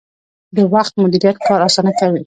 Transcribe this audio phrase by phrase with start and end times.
[0.55, 2.19] د وخت مدیریت کار اسانه کوي